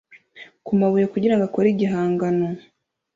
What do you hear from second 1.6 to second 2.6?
igihangano